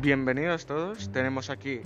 Bienvenidos 0.00 0.64
todos, 0.64 1.12
tenemos 1.12 1.50
aquí 1.50 1.82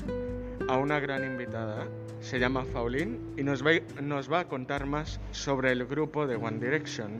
a 0.69 0.77
una 0.77 1.01
gran 1.01 1.25
invitada, 1.25 1.89
se 2.21 2.39
llama 2.39 2.65
Faulín 2.65 3.35
y 3.37 3.43
nos 3.43 3.65
va, 3.65 4.39
a 4.39 4.45
contar 4.45 4.87
más 4.87 5.21
sobre 5.33 5.73
el 5.73 5.85
grupo 5.85 6.25
de 6.29 6.37
One 6.37 6.61
Direction. 6.61 7.11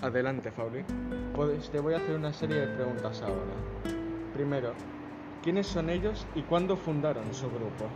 Adelante, 0.00 0.50
Faulín. 0.50 0.86
Pues 1.34 1.68
te 1.68 1.78
voy 1.78 1.92
a 1.92 1.98
hacer 1.98 2.16
una 2.16 2.32
serie 2.32 2.56
de 2.56 2.68
preguntas 2.68 3.20
ahora. 3.20 3.52
Primero, 4.32 4.72
¿quiénes 5.42 5.66
son 5.66 5.90
ellos 5.90 6.26
y 6.34 6.40
cuándo 6.40 6.74
fundaron 6.74 7.34
su 7.34 7.50
grupo? 7.50 7.90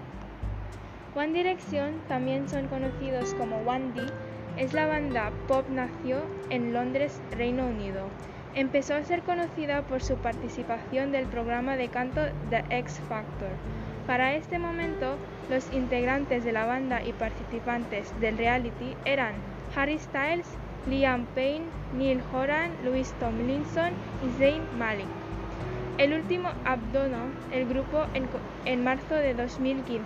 One 1.15 1.33
Direction, 1.33 1.95
también 2.09 2.47
son 2.47 2.69
conocidos 2.69 3.33
como 3.33 3.57
One 3.61 3.93
D, 3.95 4.03
es 4.59 4.75
la 4.75 4.85
banda 4.85 5.33
pop 5.47 5.65
nació 5.71 6.21
en 6.51 6.75
Londres, 6.75 7.23
Reino 7.31 7.67
Unido. 7.69 8.11
Empezó 8.55 8.95
a 8.95 9.05
ser 9.05 9.23
conocida 9.23 9.83
por 9.83 10.03
su 10.03 10.17
participación 10.17 11.13
del 11.13 11.27
programa 11.27 11.77
de 11.77 11.89
canto 11.89 12.23
The 12.51 12.65
X 12.71 13.01
Factor. 13.09 13.51
Para 14.07 14.35
este 14.35 14.59
momento, 14.59 15.17
los 15.51 15.73
integrantes 15.73 16.45
de 16.45 16.53
la 16.53 16.65
banda 16.65 17.03
y 17.05 17.13
participantes 17.13 18.13
del 18.21 18.39
reality 18.39 18.97
eran 19.05 19.35
Harry 19.77 19.99
Styles, 19.99 20.47
Liam 20.89 21.27
Payne, 21.35 21.67
Neil 21.97 22.21
Horan, 22.33 22.71
Louis 22.85 23.13
Tomlinson 23.21 23.93
y 24.27 24.39
Zayn 24.39 24.63
Malik. 24.79 25.07
El 25.99 26.15
último 26.15 26.49
abandonó 26.65 27.27
el 27.53 27.69
grupo 27.69 28.07
en, 28.15 28.29
en, 28.65 28.85
marzo 28.85 29.15
de 29.15 29.35
2015 29.35 30.05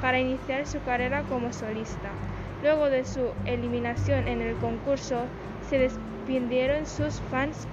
para 0.00 0.20
iniciar 0.20 0.66
su 0.66 0.80
carrera 0.82 1.22
como 1.22 1.52
solista. 1.52 2.10
Luego 2.62 2.90
de 2.90 3.04
su 3.04 3.30
eliminación 3.44 4.28
en 4.28 4.40
el 4.40 4.54
concurso, 4.56 5.24
se 5.68 5.78
despidieron 5.78 6.86
sus 6.86 7.20
fans 7.30 7.66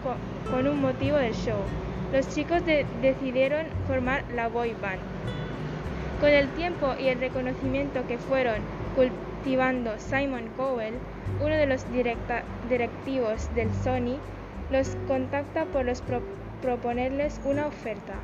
con, 0.49 0.67
un 0.67 0.81
motivo 0.81 1.17
del 1.17 1.33
show. 1.33 1.59
Los 2.11 2.27
chicos 2.33 2.65
de, 2.65 2.85
decidieron 3.01 3.67
formar 3.87 4.23
la 4.35 4.47
boy 4.47 4.73
band. 4.81 5.01
Con 6.19 6.29
el 6.29 6.47
tiempo 6.49 6.95
y 6.99 7.07
el 7.07 7.19
reconocimiento 7.19 8.05
que 8.07 8.17
fueron 8.17 8.57
cultivando 8.95 9.91
Simon 9.99 10.49
Cowell, 10.57 10.95
uno 11.39 11.55
de 11.55 11.67
los 11.67 11.85
directivos 12.67 13.47
del 13.53 13.71
Sony, 13.83 14.17
los 14.71 14.97
contacta 15.07 15.65
por 15.65 15.85
los 15.85 16.01
pro, 16.01 16.21
proponerles 16.61 17.39
una 17.45 17.67
oferta. 17.67 18.15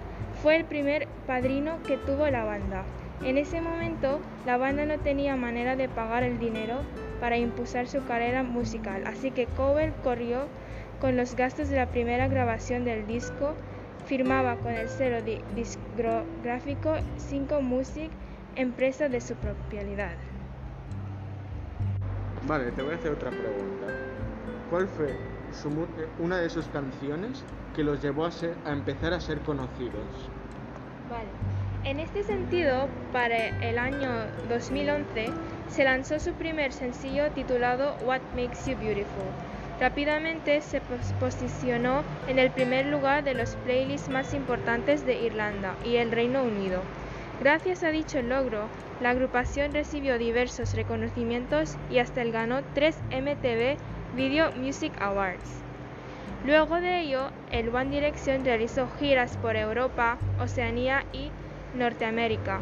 Fue 0.41 0.55
el 0.55 0.65
primer 0.65 1.07
padrino 1.27 1.81
que 1.83 1.97
tuvo 1.97 2.27
la 2.27 2.43
banda. 2.43 2.83
En 3.23 3.37
ese 3.37 3.61
momento, 3.61 4.21
la 4.45 4.57
banda 4.57 4.85
no 4.85 4.99
tenía 4.99 5.35
manera 5.35 5.75
de 5.75 5.89
pagar 5.89 6.23
el 6.23 6.37
dinero 6.37 6.81
para 7.19 7.37
impulsar 7.37 7.87
su 7.87 8.03
carrera 8.05 8.43
musical, 8.43 9.03
así 9.07 9.31
que 9.31 9.47
Cowell 9.47 9.93
corrió 10.03 10.47
con 10.99 11.17
los 11.17 11.35
gastos 11.35 11.69
de 11.69 11.77
la 11.77 11.87
primera 11.87 12.27
grabación 12.27 12.85
del 12.85 13.07
disco, 13.07 13.55
firmaba 14.05 14.57
con 14.57 14.73
el 14.73 14.87
sello 14.87 15.21
discográfico 15.55 16.95
Cinco 17.17 17.61
Music, 17.61 18.11
empresa 18.55 19.09
de 19.09 19.21
su 19.21 19.35
propiedad. 19.35 20.15
Vale, 22.47 22.71
te 22.71 22.83
voy 22.83 22.93
a 22.93 22.95
hacer 22.95 23.11
otra 23.11 23.31
pregunta. 23.31 23.87
¿Cuál 24.69 24.87
fue 24.87 25.17
su, 25.51 25.87
una 26.19 26.37
de 26.37 26.49
sus 26.49 26.67
canciones 26.67 27.43
que 27.75 27.83
los 27.83 28.01
llevó 28.01 28.25
a, 28.25 28.31
ser, 28.31 28.55
a 28.65 28.71
empezar 28.71 29.13
a 29.13 29.19
ser 29.19 29.39
conocidos? 29.41 30.29
Vale. 31.09 31.54
En 31.85 31.99
este 31.99 32.23
sentido, 32.23 32.89
para 33.13 33.49
el 33.61 33.77
año 33.77 34.09
2011 34.49 35.27
se 35.69 35.83
lanzó 35.83 36.19
su 36.19 36.33
primer 36.33 36.73
sencillo 36.73 37.29
titulado 37.29 37.95
What 38.03 38.21
Makes 38.35 38.71
You 38.71 38.75
Beautiful. 38.75 39.23
Rápidamente 39.79 40.61
se 40.61 40.81
posicionó 41.19 42.01
en 42.27 42.39
el 42.39 42.49
primer 42.49 42.87
lugar 42.87 43.23
de 43.23 43.35
los 43.35 43.55
playlists 43.65 44.09
más 44.09 44.33
importantes 44.33 45.05
de 45.05 45.21
Irlanda 45.21 45.75
y 45.85 45.97
el 45.97 46.11
Reino 46.11 46.41
Unido. 46.41 46.81
Gracias 47.39 47.83
a 47.83 47.89
dicho 47.89 48.19
logro, 48.23 48.67
la 48.99 49.11
agrupación 49.11 49.71
recibió 49.71 50.17
diversos 50.17 50.73
reconocimientos 50.73 51.77
y 51.91 51.99
hasta 51.99 52.23
el 52.23 52.31
ganó 52.31 52.61
tres 52.73 52.97
MTV 53.11 53.77
Video 54.15 54.51
Music 54.53 54.91
Awards. 54.99 55.61
Luego 56.47 56.81
de 56.81 57.01
ello, 57.01 57.29
el 57.51 57.69
One 57.69 57.91
Direction 57.91 58.43
realizó 58.43 58.87
giras 58.99 59.37
por 59.37 59.55
Europa, 59.55 60.17
Oceanía 60.39 61.05
y 61.13 61.29
Norteamérica, 61.75 62.59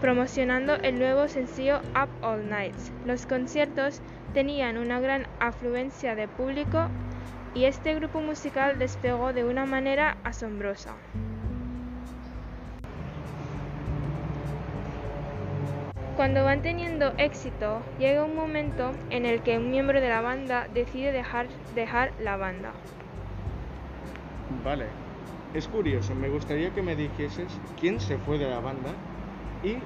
promocionando 0.00 0.74
el 0.76 0.98
nuevo 0.98 1.28
sencillo 1.28 1.80
Up 1.94 2.08
All 2.22 2.48
Nights. 2.48 2.92
Los 3.04 3.26
conciertos 3.26 4.02
tenían 4.32 4.78
una 4.78 5.00
gran 5.00 5.26
afluencia 5.40 6.14
de 6.14 6.28
público 6.28 6.88
y 7.54 7.64
este 7.64 7.94
grupo 7.94 8.20
musical 8.20 8.78
despegó 8.78 9.32
de 9.32 9.44
una 9.44 9.66
manera 9.66 10.16
asombrosa. 10.24 10.94
Cuando 16.16 16.44
van 16.44 16.60
teniendo 16.60 17.14
éxito, 17.16 17.82
llega 17.98 18.24
un 18.24 18.36
momento 18.36 18.92
en 19.08 19.24
el 19.24 19.42
que 19.42 19.56
un 19.56 19.70
miembro 19.70 20.00
de 20.00 20.08
la 20.10 20.20
banda 20.20 20.68
decide 20.72 21.12
dejar, 21.12 21.46
dejar 21.74 22.12
la 22.20 22.36
banda. 22.36 22.72
Vale, 24.62 24.86
es 25.54 25.68
curioso, 25.68 26.14
me 26.14 26.28
gustaría 26.28 26.70
que 26.70 26.82
me 26.82 26.96
dijeses 26.96 27.48
quién 27.78 28.00
se 28.00 28.18
fue 28.18 28.38
de 28.38 28.48
la 28.48 28.60
banda 28.60 28.90
y 29.62 29.76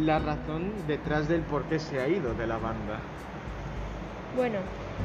la 0.00 0.18
razón 0.18 0.72
detrás 0.86 1.28
del 1.28 1.42
por 1.42 1.64
qué 1.64 1.78
se 1.78 2.00
ha 2.00 2.08
ido 2.08 2.34
de 2.34 2.46
la 2.46 2.58
banda. 2.58 3.00
Bueno, 4.36 4.58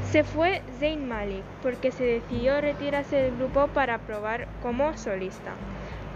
se 0.09 0.23
fue 0.23 0.61
Zayn 0.79 1.07
Malik 1.07 1.43
porque 1.61 1.91
se 1.91 2.03
decidió 2.03 2.61
retirarse 2.61 3.17
del 3.17 3.35
grupo 3.35 3.67
para 3.67 3.97
probar 3.97 4.47
como 4.61 4.95
solista. 4.97 5.51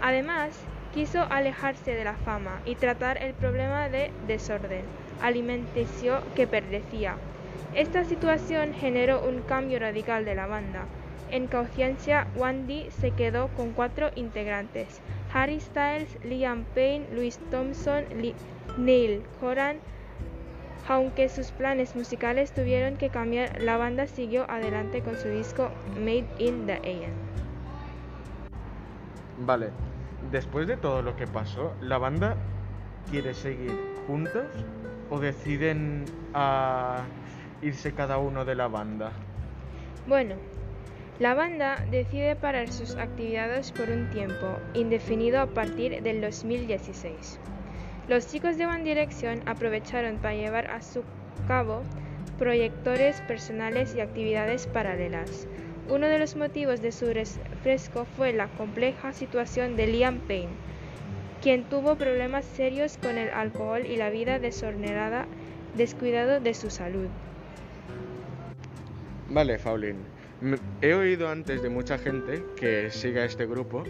Además, 0.00 0.58
quiso 0.94 1.22
alejarse 1.30 1.94
de 1.94 2.04
la 2.04 2.14
fama 2.14 2.60
y 2.64 2.74
tratar 2.74 3.18
el 3.18 3.34
problema 3.34 3.88
de 3.88 4.10
desorden 4.26 4.84
alimenticio 5.22 6.20
que 6.34 6.46
padecía. 6.46 7.16
Esta 7.74 8.04
situación 8.04 8.74
generó 8.74 9.22
un 9.26 9.40
cambio 9.42 9.78
radical 9.78 10.24
de 10.24 10.34
la 10.34 10.46
banda. 10.46 10.84
En 11.32 11.46
conciencia, 11.46 12.26
Wandy 12.36 12.90
se 12.90 13.12
quedó 13.12 13.48
con 13.48 13.72
cuatro 13.72 14.10
integrantes: 14.16 15.00
Harry 15.32 15.60
Styles, 15.60 16.22
Liam 16.22 16.66
Payne, 16.74 17.06
Louis 17.10 17.40
Thompson, 17.50 18.04
Lee, 18.20 18.34
Neil 18.76 19.22
Horan. 19.40 19.78
Aunque 20.86 21.30
sus 21.30 21.50
planes 21.50 21.96
musicales 21.96 22.52
tuvieron 22.52 22.98
que 22.98 23.08
cambiar, 23.08 23.62
la 23.62 23.78
banda 23.78 24.06
siguió 24.06 24.44
adelante 24.50 25.00
con 25.00 25.16
su 25.16 25.28
disco 25.28 25.70
Made 25.98 26.26
in 26.38 26.66
the 26.66 26.74
AM. 26.74 27.14
Vale, 29.46 29.70
después 30.30 30.66
de 30.66 30.76
todo 30.76 31.00
lo 31.00 31.16
que 31.16 31.26
pasó, 31.26 31.72
¿la 31.80 31.96
banda 31.96 32.36
quiere 33.10 33.32
seguir 33.32 33.72
juntos 34.06 34.44
o 35.08 35.18
deciden 35.18 36.04
a 36.34 37.04
irse 37.62 37.94
cada 37.94 38.18
uno 38.18 38.44
de 38.44 38.54
la 38.54 38.68
banda? 38.68 39.12
Bueno, 40.06 40.34
la 41.22 41.34
banda 41.34 41.76
decide 41.88 42.34
parar 42.34 42.72
sus 42.72 42.96
actividades 42.96 43.70
por 43.70 43.88
un 43.90 44.10
tiempo 44.10 44.58
indefinido 44.74 45.40
a 45.40 45.46
partir 45.46 46.02
del 46.02 46.20
2016. 46.20 47.38
Los 48.08 48.26
chicos 48.26 48.58
de 48.58 48.66
One 48.66 49.06
aprovecharon 49.46 50.16
para 50.16 50.34
llevar 50.34 50.68
a 50.68 50.82
su 50.82 51.04
cabo 51.46 51.84
proyectores 52.40 53.20
personales 53.20 53.94
y 53.94 54.00
actividades 54.00 54.66
paralelas. 54.66 55.46
Uno 55.88 56.08
de 56.08 56.18
los 56.18 56.34
motivos 56.34 56.82
de 56.82 56.90
su 56.90 57.06
refresco 57.12 58.04
fue 58.16 58.32
la 58.32 58.48
compleja 58.48 59.12
situación 59.12 59.76
de 59.76 59.86
Liam 59.86 60.18
Payne, 60.26 60.56
quien 61.40 61.62
tuvo 61.62 61.94
problemas 61.94 62.44
serios 62.44 62.98
con 62.98 63.16
el 63.16 63.30
alcohol 63.30 63.86
y 63.86 63.94
la 63.94 64.10
vida 64.10 64.40
desordenada, 64.40 65.26
descuidado 65.76 66.40
de 66.40 66.54
su 66.54 66.68
salud. 66.68 67.06
Vale, 69.28 69.56
Faulín. 69.60 70.11
He 70.80 70.94
oído 70.94 71.28
antes 71.28 71.62
de 71.62 71.68
mucha 71.68 71.98
gente 71.98 72.42
que 72.56 72.90
siga 72.90 73.24
este 73.24 73.46
grupo 73.46 73.84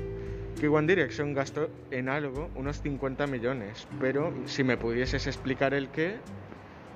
que 0.61 0.69
One 0.69 0.87
Direction 0.87 1.33
gastó 1.33 1.71
en 1.91 2.09
algo 2.09 2.51
unos 2.55 2.83
50 2.83 3.27
millones, 3.27 3.89
pero 3.99 4.33
si 4.45 4.63
me 4.63 4.77
pudieses 4.77 5.27
explicar 5.27 5.73
el 5.73 5.89
qué, 5.89 6.17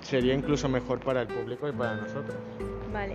sería 0.02 0.34
incluso 0.34 0.68
mejor 0.68 1.00
para 1.00 1.22
el 1.22 1.28
público 1.28 1.68
y 1.68 1.72
para 1.72 1.96
nosotros. 1.96 2.36
Vale. 2.92 3.14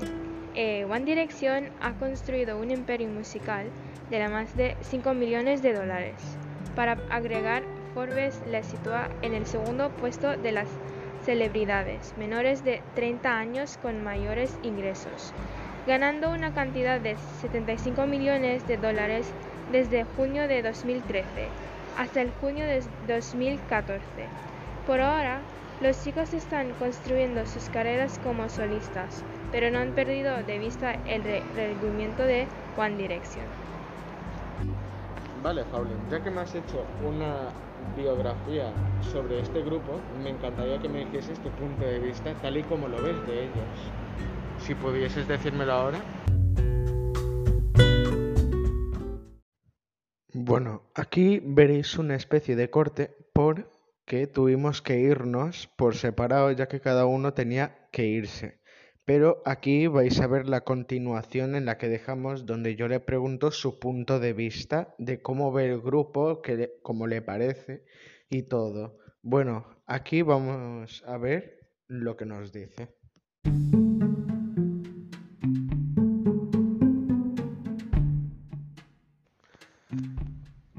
Eh, 0.56 0.86
One 0.86 1.06
Direction 1.06 1.70
ha 1.80 1.94
construido 1.94 2.60
un 2.60 2.72
imperio 2.72 3.08
musical 3.08 3.68
de 4.10 4.20
la 4.20 4.30
más 4.30 4.58
de 4.58 4.76
5 4.82 5.14
millones 5.14 5.62
de 5.62 5.74
dólares. 5.74 6.16
Para 6.76 6.94
agregar, 7.10 7.64
Forbes 7.94 8.42
le 8.50 8.64
sitúa 8.64 9.10
en 9.22 9.34
el 9.34 9.46
segundo 9.46 9.90
puesto 9.92 10.36
de 10.38 10.52
las 10.52 10.68
celebridades 11.24 12.16
menores 12.18 12.64
de 12.64 12.82
30 12.96 13.38
años 13.38 13.78
con 13.82 14.04
mayores 14.04 14.58
ingresos, 14.64 15.34
ganando 15.88 16.32
una 16.32 16.54
cantidad 16.54 17.00
de 17.00 17.16
75 17.42 18.06
millones 18.06 18.68
de 18.68 18.78
dólares 18.78 19.32
desde 19.72 20.04
junio 20.16 20.48
de 20.48 20.62
2013 20.62 21.26
hasta 21.98 22.22
el 22.22 22.32
junio 22.40 22.66
de 22.66 22.84
2014. 23.08 24.02
Por 24.88 25.02
ahora, 25.02 25.40
los 25.82 26.04
chicos 26.04 26.34
están 26.34 26.72
construyendo 26.80 27.46
sus 27.46 27.70
carreras 27.70 28.20
como 28.24 28.48
solistas, 28.50 29.24
pero 29.52 29.72
no 29.72 29.80
han 29.80 29.92
perdido 29.92 30.36
de 30.44 30.60
vista 30.60 30.94
el 31.08 31.24
rendimiento 31.56 32.24
de 32.24 32.48
One 32.78 32.98
Direction. 32.98 33.46
Vale, 35.44 35.64
Paulin, 35.72 35.98
ya 36.10 36.22
que 36.24 36.30
me 36.30 36.42
has 36.42 36.54
hecho 36.54 36.86
una 37.08 37.50
biografía 37.98 38.72
sobre 39.12 39.40
este 39.40 39.64
grupo, 39.64 40.00
me 40.24 40.30
encantaría 40.30 40.78
que 40.80 40.88
me 40.88 41.00
dijeses 41.00 41.40
tu 41.40 41.50
punto 41.50 41.84
de 41.84 42.00
vista 42.00 42.34
tal 42.42 42.58
y 42.58 42.64
como 42.64 42.88
lo 42.88 43.02
ves 43.02 43.26
de 43.26 43.44
ellos. 43.46 43.92
Si 44.62 44.76
pudieses 44.76 45.28
decírmelo 45.28 45.72
ahora. 45.72 46.00
Bueno, 50.34 50.84
aquí 50.96 51.42
veréis 51.44 51.98
una 51.98 52.16
especie 52.16 52.56
de 52.56 52.70
corte 52.70 53.16
porque 53.34 54.28
tuvimos 54.28 54.82
que 54.82 55.00
irnos 55.00 55.68
por 55.76 55.96
separado 55.96 56.52
ya 56.52 56.68
que 56.68 56.80
cada 56.80 57.06
uno 57.06 57.34
tenía 57.34 57.88
que 57.92 58.06
irse. 58.06 58.62
Pero 59.04 59.42
aquí 59.46 59.88
vais 59.88 60.20
a 60.22 60.28
ver 60.28 60.48
la 60.48 60.62
continuación 60.62 61.56
en 61.56 61.66
la 61.66 61.78
que 61.78 61.90
dejamos 61.90 62.46
donde 62.46 62.76
yo 62.76 62.88
le 62.88 63.00
pregunto 63.00 63.52
su 63.52 63.80
punto 63.80 64.20
de 64.20 64.34
vista 64.34 64.94
de 65.00 65.22
cómo 65.22 65.52
ve 65.52 65.66
el 65.66 65.82
grupo, 65.82 66.42
que 66.42 66.72
cómo 66.84 67.08
le 67.08 67.22
parece 67.22 67.84
y 68.30 68.44
todo. 68.44 69.00
Bueno, 69.22 69.66
aquí 69.86 70.22
vamos 70.22 71.04
a 71.06 71.18
ver 71.18 71.60
lo 71.88 72.16
que 72.16 72.26
nos 72.26 72.54
dice. 72.54 72.90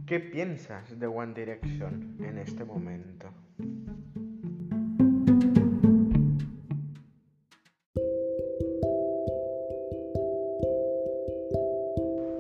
¿Qué 0.07 0.21
piensas 0.21 0.99
de 0.99 1.07
One 1.07 1.35
Direction 1.35 2.17
en 2.21 2.39
este 2.39 2.65
momento? 2.65 3.29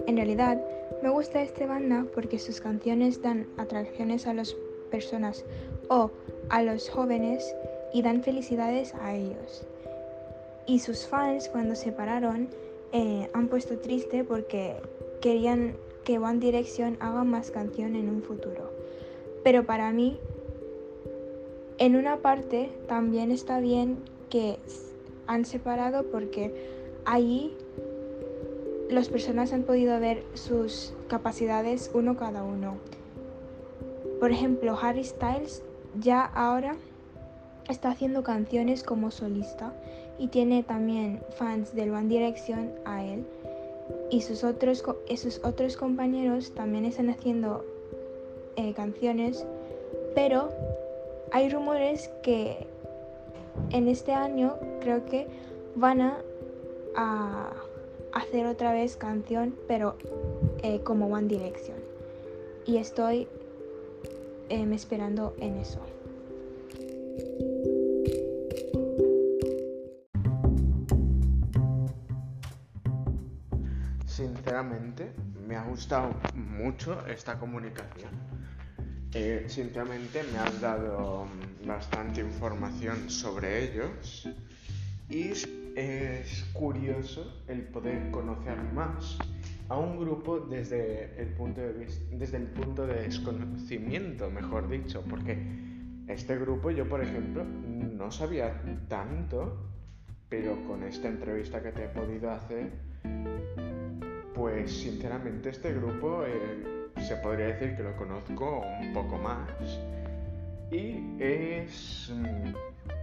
En 0.07 0.17
realidad, 0.17 0.61
me 1.03 1.09
gusta 1.09 1.43
esta 1.43 1.67
banda 1.67 2.05
porque 2.15 2.39
sus 2.39 2.61
canciones 2.61 3.23
dan 3.23 3.47
atracciones 3.59 4.27
a 4.27 4.35
las 4.35 4.55
personas 4.91 5.45
o 5.89 6.11
a 6.51 6.63
los 6.63 6.91
jóvenes 6.91 7.55
y 7.93 8.03
dan 8.03 8.23
felicidades 8.23 8.95
a 8.95 9.15
ellos. 9.15 9.67
Y 10.67 10.81
sus 10.81 11.07
fans 11.07 11.49
cuando 11.49 11.75
se 11.75 11.93
pararon 11.93 12.49
eh, 12.93 13.31
han 13.33 13.49
puesto 13.49 13.79
triste 13.79 14.25
porque 14.25 14.77
querían 15.21 15.75
que 16.05 16.19
One 16.19 16.39
Direction 16.39 16.97
haga 17.01 17.25
más 17.25 17.51
canción 17.51 17.97
en 17.97 18.09
un 18.09 18.23
futuro. 18.23 18.71
Pero 19.45 19.65
para 19.65 19.93
mí, 19.93 20.19
en 21.79 21.97
una 21.97 22.19
parte 22.19 22.71
también 22.87 23.31
está 23.31 23.61
bien 23.61 23.99
que 24.31 24.59
han 25.27 25.45
separado 25.45 26.05
porque 26.05 26.53
allí 27.05 27.53
las 28.89 29.09
personas 29.09 29.53
han 29.53 29.63
podido 29.63 29.99
ver 29.99 30.23
sus 30.35 30.95
capacidades 31.09 31.91
uno 31.95 32.17
cada 32.17 32.43
uno. 32.43 32.77
Por 34.21 34.31
ejemplo, 34.31 34.79
Harry 34.81 35.05
Styles 35.05 35.63
ya 35.99 36.25
ahora 36.25 36.77
está 37.69 37.91
haciendo 37.91 38.23
canciones 38.23 38.83
como 38.83 39.11
solista 39.11 39.73
y 40.19 40.29
tiene 40.29 40.63
también 40.63 41.21
fans 41.37 41.75
del 41.75 41.91
One 41.91 42.09
Direction 42.09 42.71
a 42.85 43.05
él 43.05 43.25
y 44.13 44.21
sus 44.21 44.45
otros, 44.45 44.85
sus 45.17 45.41
otros 45.43 45.79
compañeros 45.79 46.53
también 46.53 46.85
están 46.85 47.09
haciendo 47.09 47.65
eh, 48.57 48.75
canciones, 48.75 49.47
pero 50.15 50.51
hay 51.33 51.49
rumores 51.49 52.11
que 52.23 52.67
en 53.71 53.89
este 53.89 54.13
año 54.13 54.59
creo 54.81 55.07
que 55.07 55.27
van 55.75 56.03
a, 56.03 56.23
hacer 58.13 58.45
otra 58.45 58.75
vez 58.75 58.99
canción, 58.99 59.57
pero 59.67 59.97
eh, 60.63 60.81
como 60.81 61.07
One 61.07 61.29
Direction. 61.29 61.79
Y 62.67 62.77
estoy 62.77 63.27
em, 64.51 64.75
esperando 64.75 65.33
en 65.39 65.57
eso. 65.57 65.81
Sinceramente 74.53 75.15
me 75.49 75.57
ha 75.57 75.65
gustado 75.65 76.15
mucho 76.35 77.07
esta 77.07 77.39
comunicación. 77.39 78.11
Eh, 79.15 79.47
me 79.49 80.39
has 80.39 80.61
dado 80.61 81.27
bastante 81.67 82.21
información 82.21 83.09
sobre 83.09 83.65
ellos 83.65 84.29
y 85.09 85.31
es 85.75 86.45
curioso 86.53 87.43
el 87.49 87.63
poder 87.63 88.11
conocer 88.11 88.59
más 88.75 89.17
a 89.71 89.79
un 89.79 89.99
grupo 89.99 90.41
desde 90.41 91.19
el 91.19 91.29
punto 91.29 91.63
de 91.63 91.73
vista, 91.73 92.05
desde 92.13 92.37
el 92.37 92.49
punto 92.49 92.87
de 92.87 93.05
desconocimiento, 93.05 94.31
mejor 94.31 94.69
dicho, 94.69 95.03
porque 95.09 95.39
este 96.09 96.37
grupo 96.37 96.71
yo 96.71 96.87
por 96.87 97.03
ejemplo 97.03 97.43
no 97.43 98.11
sabía 98.11 98.61
tanto, 98.89 99.71
pero 100.29 100.63
con 100.67 100.83
esta 100.83 101.09
entrevista 101.09 101.63
que 101.63 101.73
te 101.73 101.85
he 101.85 101.89
podido 101.89 102.31
hacer 102.31 102.93
pues 104.43 104.73
sinceramente 104.73 105.51
este 105.51 105.73
grupo 105.73 106.25
eh, 106.27 106.91
se 107.01 107.15
podría 107.19 107.47
decir 107.47 107.77
que 107.77 107.85
lo 107.85 107.95
conozco 107.95 108.65
un 108.81 108.93
poco 108.93 109.17
más. 109.17 109.49
Y 110.69 111.17
es 111.21 112.13
mm, 112.13 112.53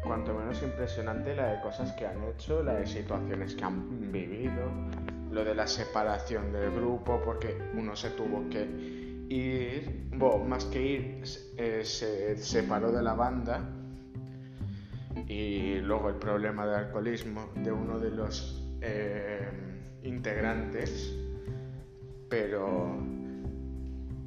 cuanto 0.03 0.33
menos 0.33 0.61
impresionante 0.61 1.33
la 1.33 1.53
de 1.53 1.61
cosas 1.61 1.93
que 1.93 2.05
han 2.05 2.21
hecho, 2.25 2.61
la 2.61 2.73
de 2.73 2.85
situaciones 2.85 3.55
que 3.55 3.63
han 3.63 4.11
vivido, 4.11 4.69
lo 5.31 5.45
de 5.45 5.55
la 5.55 5.65
separación 5.65 6.51
del 6.51 6.71
grupo 6.71 7.21
porque 7.23 7.57
uno 7.73 7.95
se 7.95 8.09
tuvo 8.09 8.49
que 8.49 8.65
ir, 9.29 10.09
bueno, 10.11 10.43
más 10.43 10.65
que 10.65 10.81
ir, 10.81 11.23
eh, 11.55 11.83
se 11.85 12.35
separó 12.35 12.91
de 12.91 13.01
la 13.01 13.13
banda. 13.13 13.61
Y 15.25 15.75
luego 15.75 16.09
el 16.09 16.15
problema 16.15 16.67
de 16.67 16.75
alcoholismo 16.75 17.47
de 17.55 17.71
uno 17.71 17.97
de 17.97 18.09
los 18.09 18.61
eh, 18.81 19.47
integrantes 20.03 21.15
pero 22.29 22.95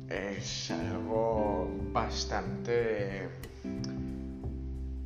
es 0.08 0.70
algo 0.70 1.70
bastante... 1.92 3.28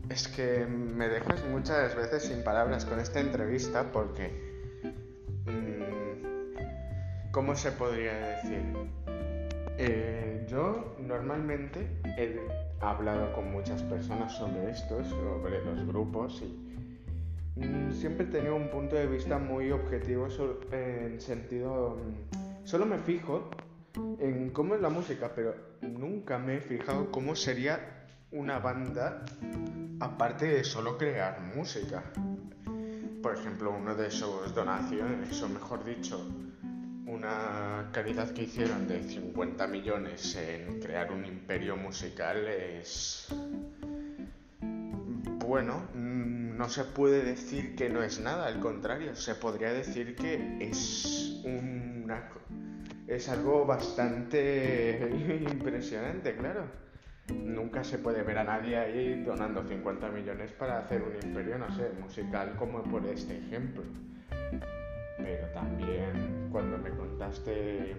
Es 0.09 0.29
que 0.29 0.67
me 0.67 1.09
dejas 1.09 1.45
muchas 1.51 1.95
veces 1.95 2.25
sin 2.25 2.43
palabras 2.43 2.85
con 2.85 2.99
esta 2.99 3.21
entrevista 3.21 3.93
porque... 3.93 4.31
Mm, 5.47 7.31
¿Cómo 7.31 7.55
se 7.55 7.71
podría 7.73 8.15
decir? 8.15 8.63
Eh, 9.79 10.47
yo 10.49 10.97
normalmente 11.01 11.87
he 12.17 12.41
hablado 12.81 13.33
con 13.35 13.53
muchas 13.53 13.83
personas 13.83 14.33
sobre 14.33 14.71
esto, 14.71 15.05
sobre 15.05 15.63
los 15.65 15.87
grupos 15.87 16.43
y 16.43 17.61
mm, 17.61 17.93
siempre 17.93 18.25
he 18.25 18.29
tenido 18.31 18.57
un 18.57 18.71
punto 18.71 18.97
de 18.97 19.07
vista 19.07 19.39
muy 19.39 19.71
objetivo 19.71 20.29
en 20.73 21.21
sentido 21.21 21.99
mm, 21.99 22.46
Solo 22.67 22.85
me 22.85 22.99
fijo 22.99 23.49
en 24.19 24.51
cómo 24.51 24.75
es 24.75 24.81
la 24.81 24.89
música, 24.89 25.31
pero 25.33 25.55
nunca 25.83 26.37
me 26.37 26.57
he 26.57 26.61
fijado 26.61 27.13
cómo 27.13 27.37
sería 27.37 28.09
una 28.33 28.59
banda 28.59 29.25
aparte 30.01 30.47
de 30.47 30.65
solo 30.65 30.99
crear 30.99 31.41
música. 31.55 32.03
Por 33.23 33.37
ejemplo, 33.37 33.71
uno 33.71 33.95
de 33.95 34.09
esos 34.09 34.53
donaciones, 34.53 35.41
o 35.41 35.49
mejor 35.49 35.85
dicho, 35.85 36.21
una 37.07 37.89
calidad 37.93 38.33
que 38.33 38.43
hicieron 38.43 38.89
de 38.89 39.01
50 39.01 39.65
millones 39.69 40.35
en 40.35 40.81
crear 40.81 41.13
un 41.13 41.25
imperio 41.25 41.77
musical 41.77 42.49
es... 42.49 43.29
Bueno, 45.39 45.85
no 45.95 46.69
se 46.69 46.83
puede 46.83 47.23
decir 47.23 47.77
que 47.77 47.89
no 47.91 48.03
es 48.03 48.19
nada, 48.19 48.49
al 48.49 48.59
contrario, 48.59 49.15
se 49.15 49.37
podría 49.37 49.73
decir 49.73 50.17
que 50.17 50.59
es 50.61 51.41
es 53.07 53.29
algo 53.29 53.65
bastante 53.65 55.11
impresionante, 55.51 56.37
claro. 56.37 56.65
Nunca 57.35 57.83
se 57.83 57.99
puede 57.99 58.23
ver 58.23 58.39
a 58.39 58.45
nadie 58.45 58.77
ahí 58.77 59.23
donando 59.25 59.65
50 59.65 60.09
millones 60.11 60.53
para 60.53 60.79
hacer 60.79 61.03
un 61.03 61.15
imperio, 61.29 61.59
no 61.59 61.69
sé, 61.73 61.91
musical 62.01 62.55
como 62.57 62.83
por 62.85 63.05
este 63.07 63.39
ejemplo. 63.39 63.83
Pero 65.19 65.49
también 65.49 66.49
cuando 66.53 66.79
me 66.79 66.91
contaste 66.91 67.97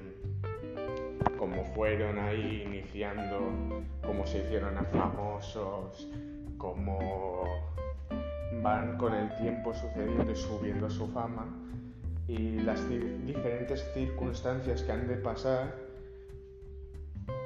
cómo 1.37 1.65
fueron 1.75 2.17
ahí 2.19 2.63
iniciando, 2.65 3.83
cómo 4.01 4.25
se 4.25 4.39
hicieron 4.39 4.77
a 4.77 4.83
famosos, 4.83 6.09
cómo 6.57 7.43
van 8.61 8.97
con 8.97 9.13
el 9.13 9.35
tiempo 9.35 9.73
sucediendo 9.73 10.31
y 10.31 10.35
subiendo 10.35 10.89
su 10.89 11.07
fama, 11.07 11.47
y 12.27 12.59
las 12.59 12.87
diferentes 12.89 13.83
circunstancias 13.93 14.83
que 14.83 14.91
han 14.91 15.07
de 15.07 15.15
pasar. 15.15 15.73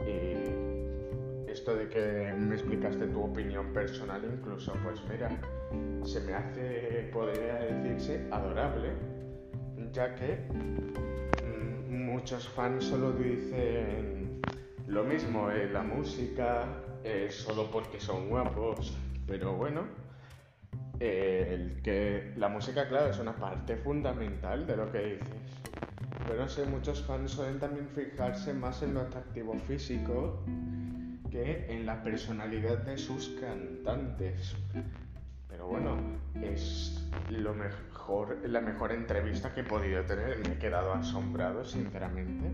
Y 0.06 1.50
esto 1.50 1.76
de 1.76 1.88
que 1.90 2.34
me 2.38 2.56
explicaste 2.56 3.08
tu 3.08 3.24
opinión 3.24 3.72
personal 3.74 4.22
incluso, 4.24 4.74
pues 4.84 5.02
mira, 5.10 5.30
se 6.04 6.20
me 6.22 6.34
hace, 6.34 7.10
podría 7.14 7.56
decirse, 7.56 8.28
adorable, 8.32 8.94
ya 9.92 10.16
que 10.16 10.38
mm, 10.54 12.06
muchos 12.06 12.48
fans 12.50 12.86
solo 12.86 13.12
dicen 13.12 14.42
Lo 14.88 15.04
mismo 15.04 15.52
es 15.52 15.72
la 15.72 15.84
música, 15.84 16.66
es 17.04 17.36
solo 17.36 17.70
porque 17.72 18.00
son 18.00 18.30
guapos, 18.30 18.98
pero 19.28 19.54
bueno, 19.54 19.86
eh, 21.04 21.48
el 21.56 21.82
que 21.82 22.32
la 22.38 22.48
música, 22.48 22.88
claro, 22.88 23.10
es 23.10 23.18
una 23.18 23.36
parte 23.36 23.76
fundamental 23.76 24.68
de 24.68 24.78
lo 24.78 24.92
que 24.92 25.00
dices. 25.00 25.72
Pero 26.28 26.40
no 26.40 26.48
sé, 26.48 26.64
muchos 26.66 27.02
fans 27.02 27.32
suelen 27.32 27.60
también 27.60 27.90
fijarse 27.90 28.54
más 28.54 28.84
en 28.84 28.94
lo 28.94 29.02
atractivo 29.02 29.56
físico 29.68 30.44
que 31.32 31.66
en 31.70 31.88
la 31.88 32.04
personalidad 32.04 32.78
de 32.84 33.00
sus 33.00 33.30
cantantes. 33.42 34.56
Pero 35.50 35.66
bueno, 35.66 35.98
es 36.40 37.04
lo 37.32 37.56
mejor, 37.56 38.38
la 38.48 38.62
mejor 38.62 38.92
entrevista 38.92 39.56
que 39.56 39.62
he 39.62 39.64
podido 39.64 40.04
tener. 40.04 40.38
Me 40.48 40.54
he 40.54 40.58
quedado 40.60 40.94
asombrado, 40.94 41.66
sinceramente. 41.66 42.46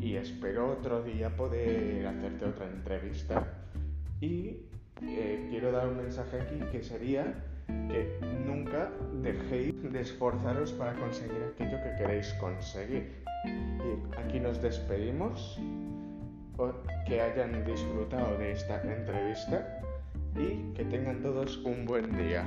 Y 0.00 0.16
espero 0.16 0.72
otro 0.72 1.04
día 1.04 1.36
poder 1.36 2.04
hacerte 2.08 2.44
otra 2.44 2.66
entrevista. 2.66 3.46
Y 4.20 4.64
eh, 5.00 5.46
quiero 5.48 5.70
dar 5.70 5.86
un 5.86 5.98
mensaje 5.98 6.40
aquí 6.40 6.58
que 6.72 6.82
sería 6.82 7.44
que 7.88 8.18
nunca 8.46 8.90
dejéis 9.22 9.74
de 9.92 10.00
esforzaros 10.00 10.72
para 10.72 10.94
conseguir 10.94 11.42
aquello 11.54 11.78
que 11.82 12.02
queréis 12.02 12.32
conseguir. 12.34 13.22
Y 13.46 14.20
aquí 14.20 14.40
nos 14.40 14.60
despedimos, 14.60 15.58
que 17.06 17.20
hayan 17.20 17.64
disfrutado 17.64 18.36
de 18.38 18.52
esta 18.52 18.82
entrevista 18.82 19.80
y 20.34 20.72
que 20.74 20.84
tengan 20.84 21.22
todos 21.22 21.58
un 21.58 21.84
buen 21.86 22.16
día. 22.16 22.44